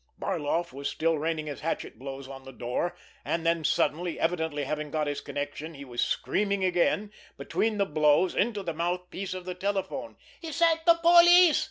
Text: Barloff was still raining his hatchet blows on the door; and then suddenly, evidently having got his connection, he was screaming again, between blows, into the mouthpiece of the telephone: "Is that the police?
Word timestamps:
Barloff 0.19 0.73
was 0.73 0.89
still 0.89 1.19
raining 1.19 1.45
his 1.45 1.59
hatchet 1.61 1.99
blows 1.99 2.27
on 2.27 2.43
the 2.43 2.51
door; 2.51 2.95
and 3.23 3.45
then 3.45 3.63
suddenly, 3.63 4.19
evidently 4.19 4.63
having 4.63 4.89
got 4.89 5.05
his 5.05 5.21
connection, 5.21 5.75
he 5.75 5.85
was 5.85 6.01
screaming 6.01 6.63
again, 6.65 7.11
between 7.37 7.77
blows, 7.77 8.33
into 8.33 8.63
the 8.63 8.73
mouthpiece 8.73 9.35
of 9.35 9.45
the 9.45 9.53
telephone: 9.53 10.15
"Is 10.41 10.57
that 10.57 10.79
the 10.87 10.95
police? 10.95 11.59